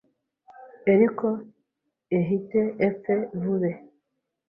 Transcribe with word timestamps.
eriko 0.91 1.27
ehite 2.17 2.61
epfe 2.87 3.15
vube 3.41 3.71